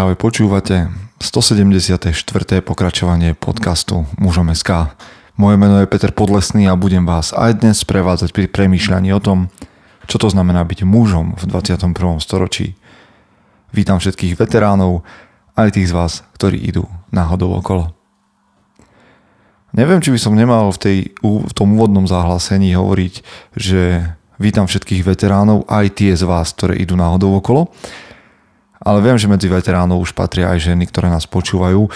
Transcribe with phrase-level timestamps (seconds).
[0.00, 0.88] Práve počúvate
[1.20, 2.16] 174.
[2.64, 4.96] pokračovanie podcastu Mužom SK.
[5.36, 9.52] Moje meno je Peter Podlesný a budem vás aj dnes prevádzať pri premýšľaní o tom,
[10.08, 11.92] čo to znamená byť mužom v 21.
[12.16, 12.80] storočí.
[13.76, 15.04] Vítam všetkých veteránov,
[15.52, 17.92] aj tých z vás, ktorí idú náhodou okolo.
[19.76, 23.14] Neviem, či by som nemal v, tej, v tom úvodnom záhlasení hovoriť,
[23.52, 27.68] že vítam všetkých veteránov, aj tie z vás, ktoré idú náhodou okolo,
[28.80, 31.88] ale viem, že medzi veteránov už patria aj ženy, ktoré nás počúvajú.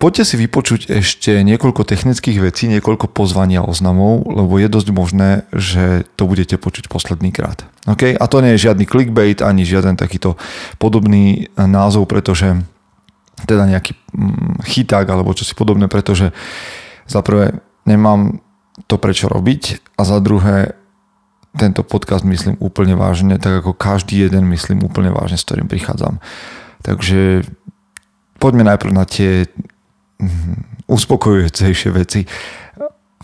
[0.00, 6.08] Poďte si vypočuť ešte niekoľko technických vecí, niekoľko pozvania oznamov, lebo je dosť možné, že
[6.16, 7.68] to budete počuť posledný krát.
[7.84, 8.16] Okay?
[8.16, 10.40] A to nie je žiadny clickbait, ani žiaden takýto
[10.80, 12.64] podobný názov, pretože
[13.44, 16.32] teda nejaký mm, chyták alebo čo si podobné, pretože
[17.04, 18.40] za prvé nemám
[18.88, 20.80] to prečo robiť a za druhé
[21.54, 26.18] tento podcast myslím úplne vážne, tak ako každý jeden myslím úplne vážne, s ktorým prichádzam.
[26.82, 27.46] Takže
[28.42, 29.46] poďme najprv na tie
[30.18, 32.26] mm, uspokojujúcejšie veci.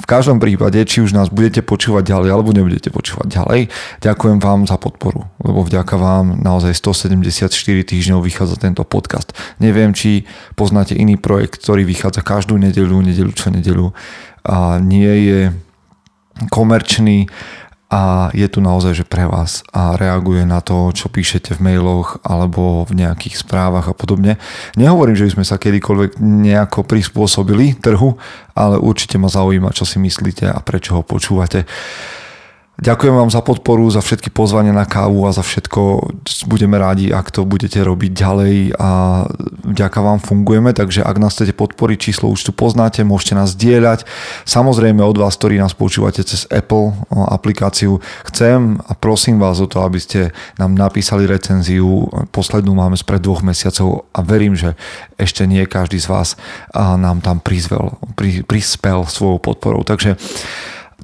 [0.00, 3.60] V každom prípade, či už nás budete počúvať ďalej alebo nebudete počúvať ďalej,
[4.00, 7.52] ďakujem vám za podporu, lebo vďaka vám naozaj 174
[7.84, 9.36] týždňov vychádza tento podcast.
[9.60, 10.24] Neviem, či
[10.56, 13.92] poznáte iný projekt, ktorý vychádza každú nedelu, nedelu čo nedelu
[14.40, 15.40] a nie je
[16.48, 17.28] komerčný
[17.90, 22.22] a je tu naozaj, že pre vás a reaguje na to, čo píšete v mailoch
[22.22, 24.38] alebo v nejakých správach a podobne.
[24.78, 28.14] Nehovorím, že by sme sa kedykoľvek nejako prispôsobili trhu,
[28.54, 31.66] ale určite ma zaujíma, čo si myslíte a prečo ho počúvate.
[32.80, 36.16] Ďakujem vám za podporu, za všetky pozvania na kávu a za všetko.
[36.48, 38.88] Budeme rádi, ak to budete robiť ďalej a
[39.68, 44.08] vďaka vám fungujeme, takže ak nás chcete podporiť, číslo už tu poznáte, môžete nás dielať.
[44.48, 48.00] Samozrejme od vás, ktorí nás počúvate cez Apple aplikáciu,
[48.32, 52.08] chcem a prosím vás o to, aby ste nám napísali recenziu.
[52.32, 54.72] Poslednú máme spred dvoch mesiacov a verím, že
[55.20, 56.28] ešte nie každý z vás
[56.72, 58.00] nám tam prizvel,
[58.48, 59.84] prispel svojou podporou.
[59.84, 60.16] Takže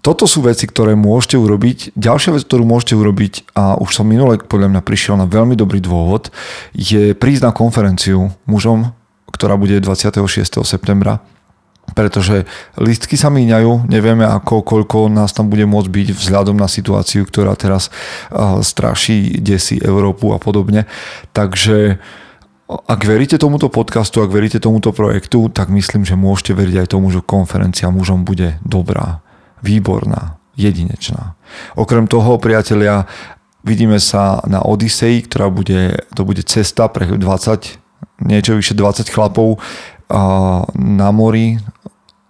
[0.02, 1.96] toto sú veci, ktoré môžete urobiť.
[1.96, 5.80] Ďalšia vec, ktorú môžete urobiť, a už som minule podľa mňa prišiel na veľmi dobrý
[5.80, 6.30] dôvod,
[6.76, 8.92] je prísť na konferenciu mužom,
[9.32, 10.64] ktorá bude 26.
[10.64, 11.20] septembra
[11.94, 12.50] pretože
[12.82, 17.54] listky sa míňajú, nevieme ako, koľko nás tam bude môcť byť vzhľadom na situáciu, ktorá
[17.54, 17.94] teraz
[18.34, 20.90] uh, straší, desí Európu a podobne.
[21.30, 22.02] Takže
[22.66, 27.14] ak veríte tomuto podcastu, ak veríte tomuto projektu, tak myslím, že môžete veriť aj tomu,
[27.14, 29.22] že konferencia mužom bude dobrá
[29.62, 31.36] výborná, jedinečná.
[31.76, 33.04] Okrem toho, priatelia,
[33.66, 39.58] vidíme sa na Odisei, ktorá bude, to bude cesta pre 20, niečo vyše 20 chlapov
[40.76, 41.58] na mori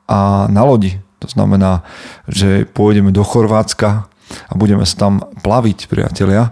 [0.09, 0.97] a na lodi.
[1.21, 1.85] To znamená,
[2.29, 4.09] že pôjdeme do Chorvátska
[4.49, 6.51] a budeme sa tam plaviť, priatelia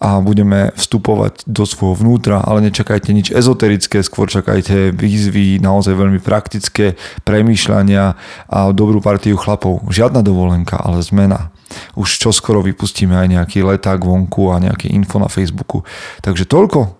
[0.00, 6.24] a budeme vstupovať do svojho vnútra, ale nečakajte nič ezoterické, skôr čakajte výzvy, naozaj veľmi
[6.24, 6.96] praktické
[7.28, 8.16] premýšľania
[8.48, 9.84] a dobrú partiu chlapov.
[9.92, 11.52] Žiadna dovolenka, ale zmena.
[12.00, 15.84] Už čoskoro vypustíme aj nejaký leták vonku a nejaké info na Facebooku.
[16.24, 16.96] Takže toľko.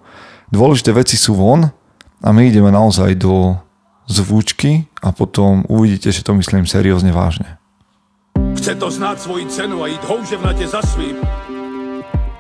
[0.53, 1.72] Dôležité veci sú von
[2.21, 3.56] a my ideme naozaj do
[4.12, 7.56] zvučky a potom uvidíte, že to myslím seriózne vážne.
[8.61, 11.17] Chce to znáť svoji cenu a ísť houževnate za svým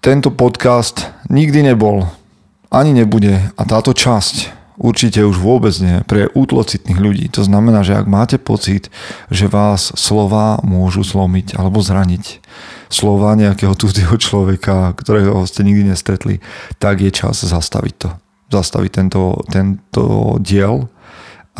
[0.00, 2.06] Tento podcast nikdy nebol,
[2.70, 7.26] ani nebude a táto časť určite už vôbec nie pre útlocitných ľudí.
[7.34, 8.88] To znamená, že ak máte pocit,
[9.34, 12.38] že vás slova môžu zlomiť alebo zraniť,
[12.86, 16.38] slova nejakého cudzieho človeka, ktorého ste nikdy nestretli,
[16.78, 18.08] tak je čas zastaviť to.
[18.50, 20.86] Zastaviť tento, tento diel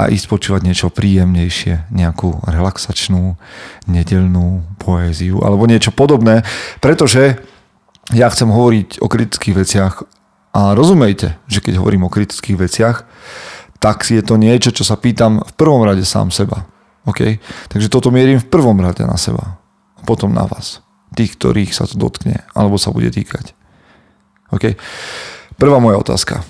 [0.00, 3.36] a ísť počúvať niečo príjemnejšie, nejakú relaxačnú,
[3.84, 6.40] nedelnú poéziu alebo niečo podobné,
[6.80, 7.36] pretože
[8.16, 9.94] ja chcem hovoriť o kritických veciach
[10.56, 12.96] a rozumejte, že keď hovorím o kritických veciach,
[13.78, 16.64] tak je to niečo, čo sa pýtam v prvom rade sám seba.
[17.04, 17.38] Okay?
[17.68, 19.60] Takže toto mierim v prvom rade na seba.
[19.96, 20.80] A potom na vás.
[21.12, 23.52] Tých, ktorých sa to dotkne alebo sa bude týkať.
[24.52, 24.74] Okay?
[25.60, 26.40] Prvá moja otázka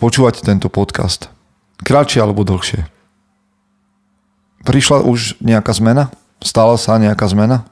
[0.00, 1.28] keď počúvate tento podcast,
[1.84, 2.88] kratšie alebo dlhšie.
[4.64, 6.08] Prišla už nejaká zmena?
[6.40, 7.68] Stala sa nejaká zmena?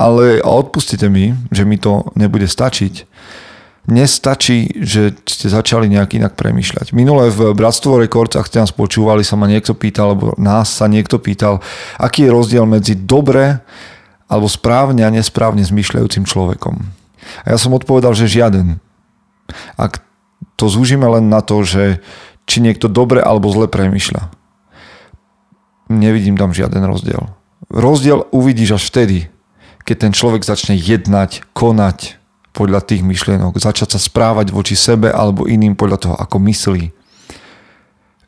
[0.00, 3.04] Ale odpustite mi, že mi to nebude stačiť.
[3.92, 6.96] Nestačí, že ste začali nejak inak premyšľať.
[6.96, 10.88] Minule v Bratstvo Records, ak ste nás počúvali, sa ma niekto pýtal, alebo nás sa
[10.88, 11.60] niekto pýtal,
[12.00, 13.60] aký je rozdiel medzi dobre
[14.32, 16.88] alebo správne a nesprávne zmyšľajúcim človekom.
[17.44, 18.80] A ja som odpovedal, že žiaden.
[19.76, 20.05] Ak
[20.56, 22.00] to zúžime len na to, že
[22.46, 24.30] či niekto dobre alebo zle premyšľa.
[25.92, 27.30] Nevidím tam žiaden rozdiel.
[27.70, 29.18] Rozdiel uvidíš až vtedy,
[29.86, 32.18] keď ten človek začne jednať, konať
[32.56, 36.90] podľa tých myšlienok, začať sa správať voči sebe alebo iným podľa toho, ako myslí.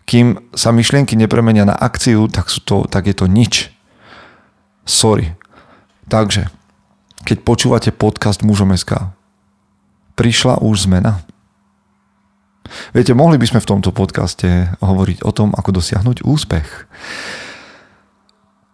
[0.04, 3.72] Kým sa myšlienky nepremenia na akciu, tak, sú to, tak je to nič.
[4.88, 5.36] Sorry.
[6.08, 6.48] Takže,
[7.28, 9.12] keď počúvate podcast Mužom SK,
[10.16, 11.20] prišla už zmena?
[12.92, 16.68] Viete, mohli by sme v tomto podcaste hovoriť o tom, ako dosiahnuť úspech.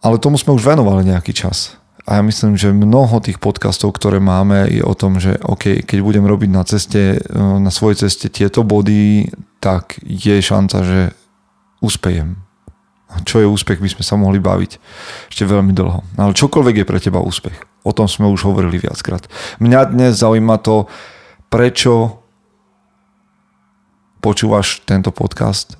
[0.04, 1.80] Ale tomu sme už venovali nejaký čas.
[2.04, 5.98] A ja myslím, že mnoho tých podcastov, ktoré máme, je o tom, že OK, keď
[6.04, 9.32] budem robiť na ceste, na svojej ceste tieto body,
[9.64, 11.00] tak je šanca, že
[11.80, 12.36] úspejem.
[13.24, 14.76] Čo je úspech, by sme sa mohli baviť
[15.32, 16.04] ešte veľmi dlho.
[16.20, 17.56] Ale čokoľvek je pre teba úspech.
[17.88, 19.24] O tom sme už hovorili viackrát.
[19.64, 20.84] Mňa dnes zaujíma to,
[21.48, 22.23] prečo
[24.24, 25.76] počúvaš tento podcast,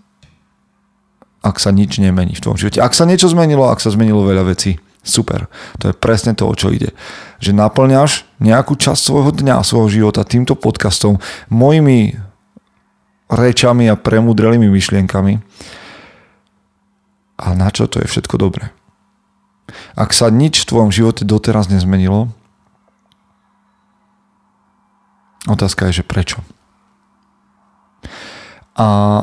[1.41, 2.85] ak sa nič nemení v tvojom živote.
[2.85, 5.53] Ak sa niečo zmenilo, ak sa zmenilo veľa vecí, Super.
[5.85, 6.97] To je presne to, o čo ide.
[7.37, 11.21] Že naplňaš nejakú časť svojho dňa, svojho života týmto podcastom,
[11.53, 12.17] mojimi
[13.29, 15.45] rečami a premudrelými myšlienkami.
[17.37, 18.73] A na čo to je všetko dobré?
[19.93, 22.33] Ak sa nič v tvojom živote doteraz nezmenilo,
[25.45, 26.41] otázka je, že prečo?
[28.75, 29.23] A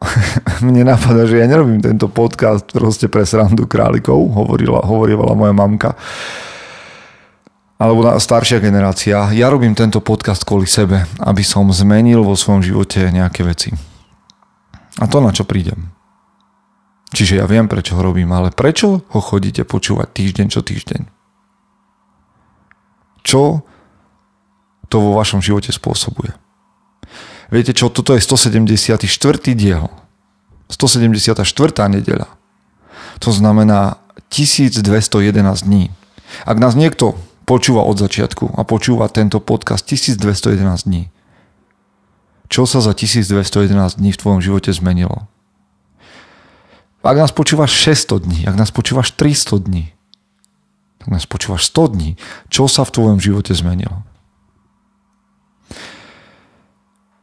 [0.64, 5.92] mne napadá, že ja nerobím tento podcast proste pre srandu králikov, hovorila, hovorila moja mamka
[7.80, 9.32] alebo staršia generácia.
[9.32, 13.72] Ja robím tento podcast kvôli sebe, aby som zmenil vo svojom živote nejaké veci.
[15.00, 15.88] A to na čo prídem.
[17.10, 21.00] Čiže ja viem, prečo ho robím, ale prečo ho chodíte počúvať týždeň čo týždeň?
[23.24, 23.64] Čo
[24.92, 26.36] to vo vašom živote spôsobuje?
[27.50, 29.10] Viete čo, toto je 174.
[29.58, 29.90] diel.
[30.70, 31.42] 174.
[31.90, 32.30] nedeľa.
[33.18, 33.98] To znamená
[34.30, 35.90] 1211 dní.
[36.46, 41.10] Ak nás niekto počúva od začiatku a počúva tento podcast 1211 dní,
[42.46, 45.26] čo sa za 1211 dní v tvojom živote zmenilo?
[47.02, 49.90] Ak nás počúvaš 600 dní, ak nás počúvaš 300 dní,
[51.00, 52.10] ak nás počúvaš 100 dní,
[52.52, 54.04] čo sa v tvojom živote zmenilo?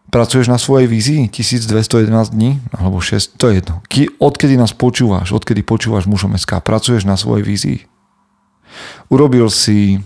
[0.08, 3.84] Pracuješ na svojej vízii 1211 dní alebo 6, to je jedno.
[4.24, 7.80] Odkedy nás počúvaš, odkedy počúvaš mužom SK, pracuješ na svojej vízii.
[9.12, 10.00] Urobil si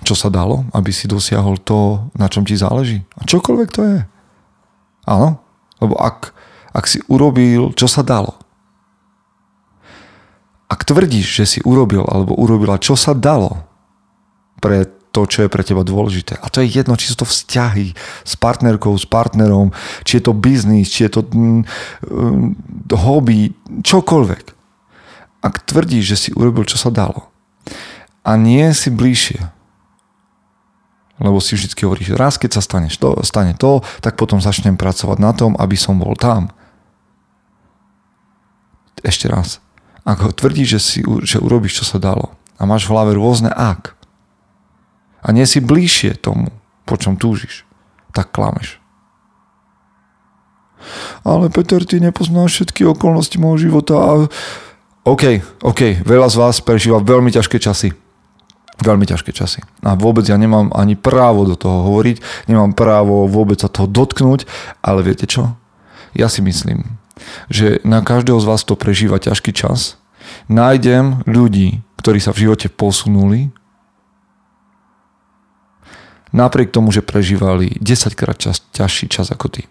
[0.00, 3.04] čo sa dalo, aby si dosiahol to, na čom ti záleží.
[3.20, 3.98] A čokoľvek to je.
[5.04, 5.40] Áno?
[5.80, 6.32] Lebo ak,
[6.72, 8.36] ak si urobil, čo sa dalo.
[10.70, 13.66] Ak tvrdíš, že si urobil alebo urobila, čo sa dalo
[14.62, 16.38] pre to, čo je pre teba dôležité.
[16.38, 19.74] A to je jedno, či sú to vzťahy s partnerkou, s partnerom,
[20.06, 21.62] či je to biznis, či je to mm,
[22.94, 23.50] hobby,
[23.82, 24.44] čokoľvek.
[25.42, 27.30] Ak tvrdíš, že si urobil, čo sa dalo
[28.22, 29.40] a nie si bližšie,
[31.20, 35.18] lebo si vždy hovoríš, raz keď sa staneš to, stane to, tak potom začnem pracovať
[35.20, 36.48] na tom, aby som bol tam.
[39.00, 39.60] Ešte raz.
[40.04, 43.99] Ak tvrdíš, že, si, že urobíš, čo sa dalo a máš v hlave rôzne ak,
[45.20, 46.48] a nie si bližšie tomu,
[46.88, 47.68] po čom túžiš,
[48.10, 48.80] tak klameš.
[51.22, 54.12] Ale Peter, ty nepoznáš všetky okolnosti môjho života a...
[55.04, 57.92] OK, OK, veľa z vás prežíva veľmi ťažké časy.
[58.80, 59.60] Veľmi ťažké časy.
[59.84, 64.48] A vôbec ja nemám ani právo do toho hovoriť, nemám právo vôbec sa toho dotknúť,
[64.80, 65.52] ale viete čo?
[66.16, 66.96] Ja si myslím,
[67.52, 70.00] že na každého z vás, to prežíva ťažký čas,
[70.48, 73.52] nájdem ľudí, ktorí sa v živote posunuli
[76.30, 79.62] napriek tomu, že prežívali 10 krát čas, ťažší čas ako ty.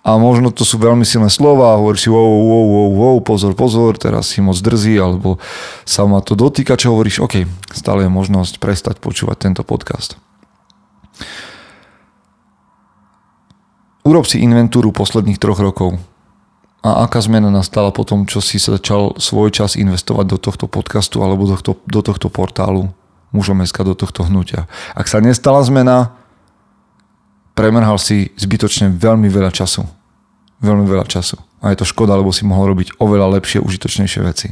[0.00, 3.52] A možno to sú veľmi silné slova a hovoríš si wow, wow, wow, wow, pozor,
[3.52, 5.36] pozor, teraz si moc drzí, alebo
[5.84, 7.44] sa ma to dotýka, čo hovoríš, OK,
[7.76, 10.16] stále je možnosť prestať počúvať tento podcast.
[14.08, 16.00] Urob si inventúru posledných troch rokov.
[16.80, 21.20] A aká zmena nastala po tom, čo si začal svoj čas investovať do tohto podcastu
[21.20, 22.88] alebo do tohto, do tohto portálu?
[23.30, 24.66] Mužom SK do tohto hnutia.
[24.94, 26.14] Ak sa nestala zmena,
[27.54, 29.86] premrhal si zbytočne veľmi veľa času.
[30.60, 31.40] Veľmi veľa času.
[31.60, 34.48] A je to škoda, lebo si mohol robiť oveľa lepšie, užitočnejšie veci.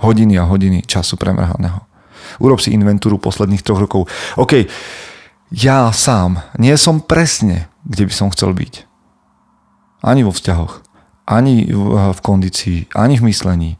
[0.00, 1.84] Hodiny a hodiny času premrhaného.
[2.38, 4.06] Urob si inventúru posledných troch rokov.
[4.36, 4.68] OK,
[5.48, 8.84] ja sám nie som presne, kde by som chcel byť.
[10.04, 10.84] Ani vo vzťahoch,
[11.26, 13.70] ani v, kondícii, ani v myslení,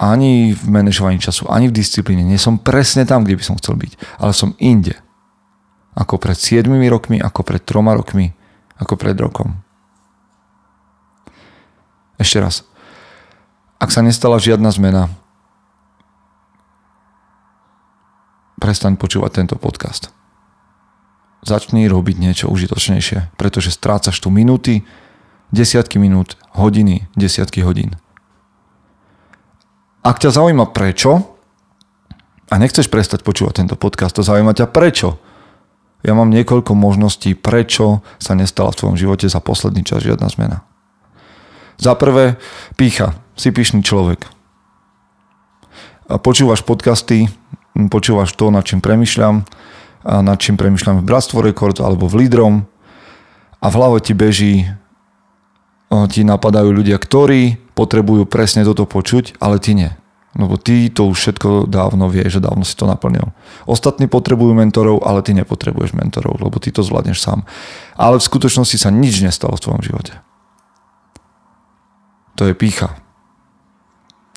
[0.00, 2.24] ani v manažovaní času, ani v disciplíne.
[2.24, 4.96] Nie som presne tam, kde by som chcel byť, ale som inde.
[5.92, 8.32] Ako pred 7 rokmi, ako pred 3 rokmi,
[8.80, 9.60] ako pred rokom.
[12.16, 12.64] Ešte raz.
[13.76, 15.12] Ak sa nestala žiadna zmena,
[18.56, 20.12] prestaň počúvať tento podcast.
[21.44, 24.84] Začni robiť niečo užitočnejšie, pretože strácaš tu minúty,
[25.52, 27.96] desiatky minút, hodiny, desiatky hodín.
[30.00, 31.36] Ak ťa zaujíma prečo,
[32.50, 35.22] a nechceš prestať počúvať tento podcast, to zaujíma ťa prečo.
[36.02, 40.66] Ja mám niekoľko možností, prečo sa nestala v tvojom živote za posledný čas žiadna zmena.
[41.78, 42.40] Za prvé,
[42.74, 43.14] pícha.
[43.38, 44.26] Si píšný človek.
[46.10, 47.30] A počúvaš podcasty,
[47.88, 49.46] počúvaš to, nad čím premyšľam,
[50.00, 52.66] a nad čím premyšľam v Bratstvo Rekord alebo v Lídrom
[53.60, 54.64] a v hlave ti beží,
[56.10, 59.88] ti napadajú ľudia, ktorí potrebujú presne toto počuť, ale ty nie.
[60.36, 63.34] Lebo ty to už všetko dávno vieš, že dávno si to naplnil.
[63.66, 67.42] Ostatní potrebujú mentorov, ale ty nepotrebuješ mentorov, lebo ty to zvládneš sám.
[67.98, 70.14] Ale v skutočnosti sa nič nestalo v tvojom živote.
[72.38, 72.94] To je pícha.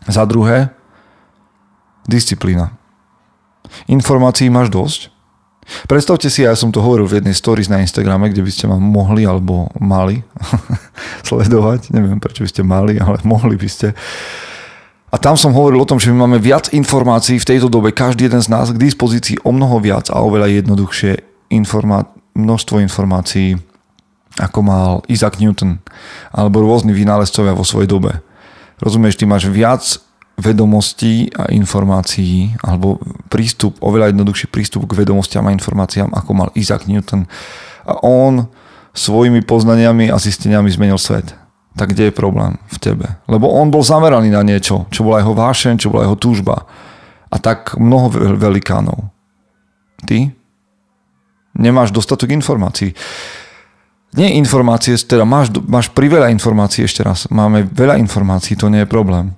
[0.10, 0.74] Za druhé,
[2.10, 2.74] disciplína.
[3.86, 5.13] Informácií máš dosť,
[5.88, 8.78] Predstavte si, ja som to hovoril v jednej stories na Instagrame, kde by ste ma
[8.80, 10.24] mohli alebo mali
[11.30, 11.92] sledovať.
[11.92, 13.88] Neviem, prečo by ste mali, ale mohli by ste.
[15.14, 18.26] A tam som hovoril o tom, že my máme viac informácií v tejto dobe, každý
[18.26, 21.22] jeden z nás k dispozícii o mnoho viac a oveľa jednoduchšie
[21.54, 23.62] informá- množstvo informácií,
[24.42, 25.78] ako mal Isaac Newton
[26.34, 28.26] alebo rôzni vynálezcovia vo svojej dobe.
[28.82, 29.86] Rozumieš, ty máš viac
[30.38, 32.98] vedomostí a informácií, alebo
[33.30, 37.30] prístup, oveľa jednoduchší prístup k vedomostiam a informáciám, ako mal Isaac Newton.
[37.86, 38.50] A on
[38.94, 41.34] svojimi poznaniami a zisteniami zmenil svet.
[41.74, 43.06] Tak kde je problém v tebe?
[43.26, 46.70] Lebo on bol zameraný na niečo, čo bola jeho vášeň, čo bola jeho túžba.
[47.34, 49.10] A tak mnoho velikánov.
[50.06, 50.34] Ty
[51.58, 52.94] nemáš dostatok informácií.
[54.14, 57.26] Nie informácie, teda máš, máš priveľa informácií ešte raz.
[57.34, 59.34] Máme veľa informácií, to nie je problém.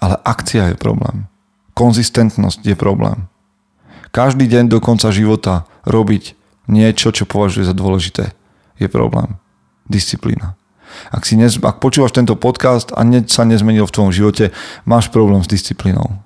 [0.00, 1.28] Ale akcia je problém.
[1.76, 3.28] Konzistentnosť je problém.
[4.10, 6.34] Každý deň do konca života robiť
[6.66, 8.34] niečo, čo považuje za dôležité,
[8.80, 9.38] je problém.
[9.86, 10.58] Disciplína.
[11.14, 14.50] Ak, si nez, ak počúvaš tento podcast a nič sa nezmenil v tvojom živote,
[14.82, 16.18] máš problém s disciplínou.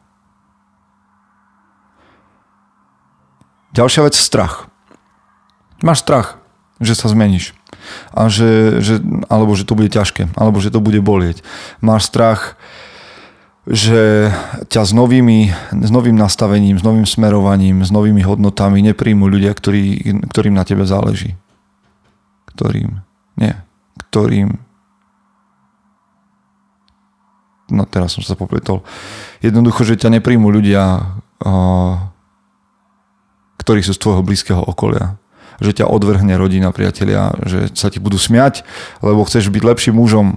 [3.76, 4.70] Ďalšia vec, strach.
[5.84, 6.38] Máš strach,
[6.80, 7.52] že sa zmeníš.
[8.16, 11.44] A že, že, alebo že to bude ťažké, alebo že to bude bolieť.
[11.84, 12.56] Máš strach,
[13.64, 14.28] že
[14.68, 20.20] ťa s, novými, s novým nastavením, s novým smerovaním, s novými hodnotami nepríjmu ľudia, ktorý,
[20.28, 21.32] ktorým na tebe záleží.
[22.52, 23.00] Ktorým,
[23.40, 23.56] nie,
[24.12, 24.60] ktorým
[27.72, 28.84] no teraz som sa popletol.
[29.40, 31.16] Jednoducho, že ťa nepríjmu ľudia,
[33.56, 35.16] ktorí sú z tvojho blízkeho okolia.
[35.62, 38.66] Že ťa odvrhne rodina, priatelia, že sa ti budú smiať,
[39.00, 40.36] lebo chceš byť lepším mužom,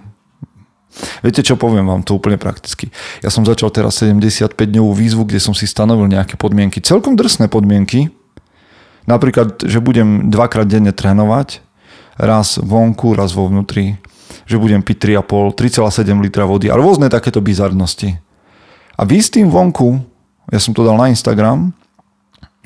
[1.21, 2.89] Viete čo, poviem vám to úplne prakticky.
[3.21, 8.09] Ja som začal teraz 75-dňovú výzvu, kde som si stanovil nejaké podmienky, celkom drsné podmienky.
[9.07, 11.63] Napríklad, že budem dvakrát denne trénovať,
[12.19, 13.95] raz vonku, raz vo vnútri,
[14.49, 18.19] že budem piť 3,5, 3,7 litra vody a rôzne takéto bizarnosti.
[18.97, 20.01] A vy s tým vonku,
[20.49, 21.71] ja som to dal na Instagram,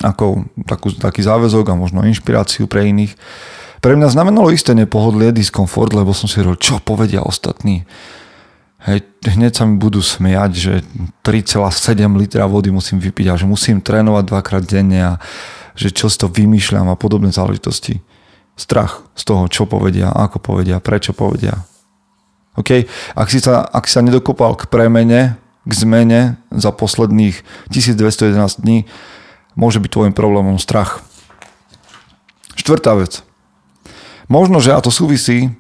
[0.02, 3.14] ako takú, taký záväzok a možno inšpiráciu pre iných,
[3.82, 7.82] pre mňa znamenalo isté nepohodlie, diskomfort, lebo som si hovoril, čo povedia ostatní.
[8.82, 10.74] Hej, hneď sa mi budú smiať, že
[11.22, 15.14] 3,7 litra vody musím vypiť a že musím trénovať dvakrát denne a
[15.78, 18.02] že čo si to vymýšľam a podobné záležitosti.
[18.58, 21.62] Strach z toho, čo povedia, ako povedia, prečo povedia.
[22.58, 22.90] OK?
[23.14, 28.90] Ak si sa, ak si sa nedokopal k premene, k zmene za posledných 1211 dní,
[29.54, 31.06] môže byť tvojim problémom strach.
[32.58, 33.22] Štvrtá vec.
[34.26, 35.54] Možno, že a to súvisí,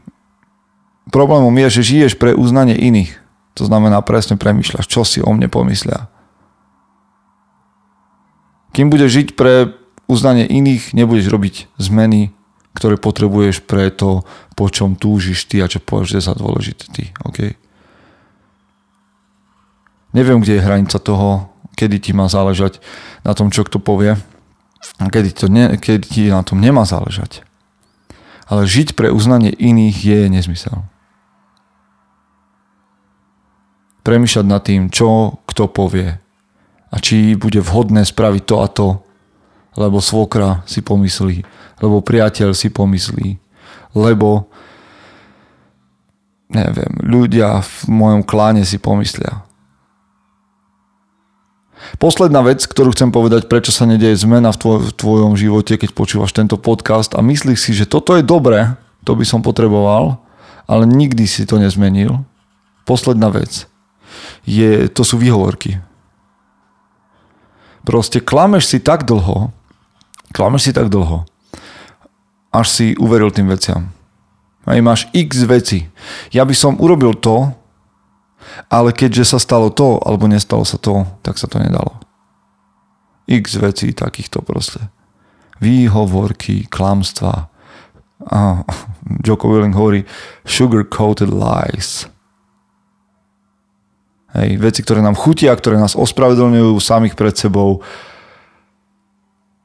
[1.11, 3.19] problémom je, že žiješ pre uznanie iných.
[3.59, 6.07] To znamená, presne premýšľaš, čo si o mne pomyslia.
[8.71, 9.75] Kým budeš žiť pre
[10.07, 12.31] uznanie iných, nebudeš robiť zmeny,
[12.71, 14.23] ktoré potrebuješ pre to,
[14.55, 17.03] po čom túžiš ty a čo považuješ za dôležité ty.
[17.27, 17.59] Okay?
[20.15, 22.79] Neviem, kde je hranica toho, kedy ti má záležať
[23.27, 24.15] na tom, čo kto povie
[24.97, 27.43] a kedy, to ne, kedy ti na tom nemá záležať
[28.51, 30.83] ale žiť pre uznanie iných je nezmysel.
[34.01, 36.17] Premýšľať nad tým, čo kto povie
[36.91, 38.89] a či bude vhodné spraviť to a to,
[39.79, 41.47] lebo svokra si pomyslí,
[41.79, 43.39] lebo priateľ si pomyslí,
[43.95, 44.51] lebo
[46.51, 49.47] neviem, ľudia v mojom kláne si pomyslia.
[51.97, 55.89] Posledná vec, ktorú chcem povedať, prečo sa nedieje zmena v, tvoj, v tvojom živote, keď
[55.97, 60.21] počúvaš tento podcast a myslíš si, že toto je dobré, to by som potreboval,
[60.69, 62.21] ale nikdy si to nezmenil.
[62.85, 63.70] Posledná vec.
[64.45, 65.79] Je, to sú výhovorky.
[67.81, 69.49] Proste klameš si tak dlho,
[70.31, 71.25] klameš si tak dlho,
[72.53, 73.89] až si uveril tým veciam.
[74.67, 75.89] Aj máš x veci.
[76.29, 77.49] Ja by som urobil to,
[78.69, 81.97] ale keďže sa stalo to, alebo nestalo sa to, tak sa to nedalo.
[83.25, 84.91] X vecí takýchto proste.
[85.57, 87.49] Výhovorky, klamstva.
[88.29, 88.61] A
[89.25, 90.05] Joko Willing hovorí
[90.45, 92.05] sugar-coated lies.
[94.31, 97.83] Hej, veci, ktoré nám chutia, ktoré nás ospravedlňujú samých pred sebou,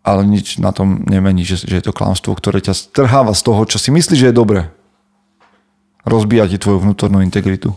[0.03, 3.63] ale nič na tom nemení, že, že je to klamstvo, ktoré ťa strháva z toho,
[3.67, 4.71] čo si myslíš, že je dobré.
[6.07, 7.75] Rozbíja ti tvoju vnútornú integritu.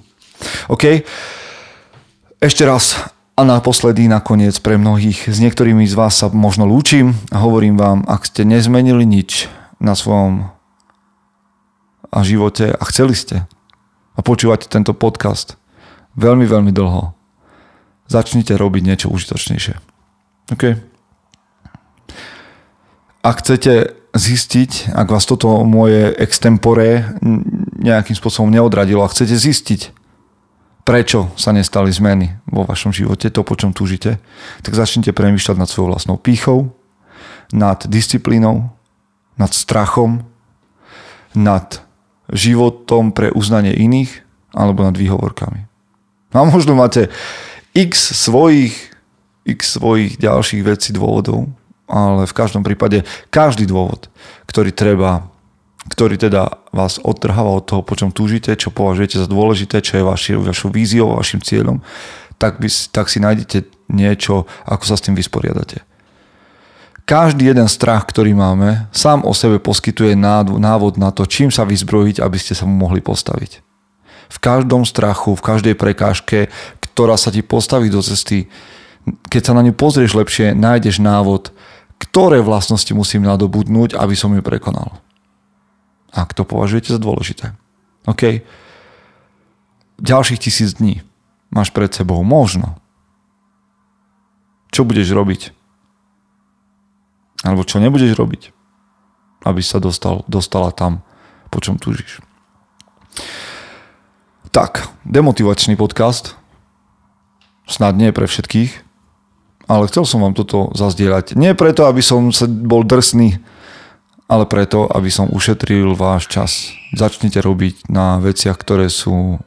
[0.69, 1.05] OK?
[2.41, 2.97] Ešte raz
[3.33, 8.05] a naposledy nakoniec pre mnohých, s niektorými z vás sa možno lúčim a hovorím vám,
[8.05, 9.49] ak ste nezmenili nič
[9.81, 10.53] na svojom
[12.13, 13.45] živote a chceli ste
[14.17, 15.58] a počúvate tento podcast
[16.15, 17.13] veľmi, veľmi dlho,
[18.09, 19.75] začnite robiť niečo užitočnejšie.
[20.55, 20.63] OK?
[23.21, 27.13] Ak chcete zistiť, ak vás toto moje extempore
[27.77, 29.81] nejakým spôsobom neodradilo a chcete zistiť,
[30.81, 34.17] prečo sa nestali zmeny vo vašom živote, to po čom túžite,
[34.65, 36.73] tak začnite premýšľať nad svojou vlastnou pýchou,
[37.53, 38.73] nad disciplínou,
[39.37, 40.25] nad strachom,
[41.37, 41.85] nad
[42.33, 44.25] životom pre uznanie iných
[44.57, 45.68] alebo nad výhovorkami.
[46.29, 47.09] A možno máte
[47.73, 48.75] x svojich,
[49.45, 51.49] x svojich ďalších vecí, dôvodov,
[51.89, 53.01] ale v každom prípade
[53.33, 54.13] každý dôvod,
[54.45, 55.29] ktorý treba
[55.89, 60.03] ktorý teda vás odtrháva od toho, po čom túžite, čo považujete za dôležité, čo je
[60.05, 61.81] vaši, vašou víziou, vašim cieľom,
[62.37, 65.81] tak, by, tak si nájdete niečo, ako sa s tým vysporiadate.
[67.09, 72.21] Každý jeden strach, ktorý máme, sám o sebe poskytuje návod na to, čím sa vyzbrojiť,
[72.21, 73.65] aby ste sa mu mohli postaviť.
[74.29, 78.47] V každom strachu, v každej prekážke, ktorá sa ti postaví do cesty,
[79.27, 81.49] keď sa na ňu pozrieš lepšie, nájdeš návod,
[81.97, 85.01] ktoré vlastnosti musím nadobudnúť, aby som ju prekonal
[86.13, 87.53] ak to považujete za dôležité.
[88.09, 88.41] OK?
[90.01, 91.05] Ďalších tisíc dní
[91.53, 92.21] máš pred sebou.
[92.25, 92.79] Možno.
[94.73, 95.53] Čo budeš robiť?
[97.45, 98.53] Alebo čo nebudeš robiť?
[99.45, 101.01] Aby sa dostal, dostala tam,
[101.49, 102.21] po čom túžiš.
[104.49, 106.33] Tak, demotivačný podcast.
[107.69, 108.81] Snad nie pre všetkých,
[109.69, 111.37] ale chcel som vám toto zazdieľať.
[111.37, 113.37] Nie preto, aby som sa bol drsný,
[114.25, 116.73] ale preto, aby som ušetril váš čas.
[116.97, 119.37] Začnite robiť na veciach, ktoré sú,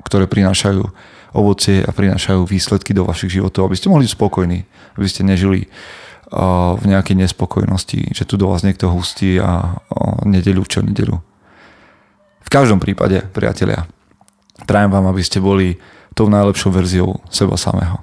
[0.00, 0.80] ktoré prinášajú
[1.36, 4.64] ovocie a prinášajú výsledky do vašich životov, aby ste mohli byť spokojní,
[4.96, 5.68] aby ste nežili
[6.72, 9.76] v nejakej nespokojnosti, že tu do vás niekto hustí a
[10.24, 11.20] nedeľu čo nedeľu.
[12.40, 13.84] V každom prípade, priatelia,
[14.66, 15.78] prajem vám, aby ste boli
[16.16, 18.02] tou najlepšou verziou seba samého.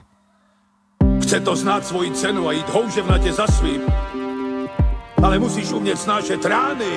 [1.25, 3.81] Chce to znáť svoji cenu a ísť houževnate za svým
[5.25, 6.91] ale musíš umět snášet rány.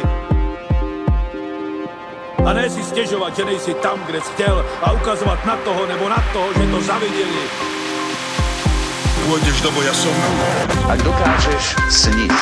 [2.47, 6.09] A ne si stěžovat, že nejsi tam, kde jsi chtěl a ukazovat na toho nebo
[6.09, 7.45] na toho, že to zaviděli.
[9.29, 10.15] Pôjdeš do boja som.
[10.89, 12.33] Ak dokážeš sniť,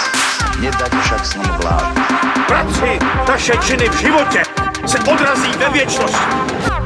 [0.63, 1.99] nedať však sní vlád.
[2.47, 2.95] Práci,
[3.27, 4.41] taše činy v živote
[4.87, 6.86] se odrazí ve věčnosti.